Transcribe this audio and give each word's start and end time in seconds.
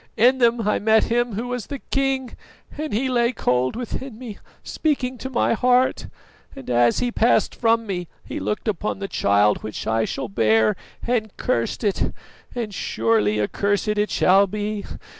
In 0.17 0.39
them 0.39 0.67
I 0.67 0.79
met 0.79 1.03
him 1.11 1.33
who 1.35 1.47
was 1.49 1.67
the 1.67 1.77
king, 1.77 2.33
and 2.75 2.91
he 2.91 3.07
lay 3.07 3.31
cold 3.31 3.75
within 3.75 4.17
me, 4.17 4.39
speaking 4.63 5.15
to 5.19 5.29
my 5.29 5.53
heart; 5.53 6.07
and 6.55 6.67
as 6.71 6.97
he 6.97 7.11
passed 7.11 7.53
from 7.53 7.85
me 7.85 8.07
he 8.25 8.39
looked 8.39 8.67
upon 8.67 8.97
the 8.97 9.07
child 9.07 9.61
which 9.61 9.85
I 9.85 10.05
shall 10.05 10.27
bear 10.27 10.75
and 11.05 11.37
cursed 11.37 11.83
it, 11.83 12.13
and 12.55 12.73
surely 12.73 13.39
accursed 13.39 13.89
it 13.89 14.09
shall 14.09 14.47
be. 14.47 14.85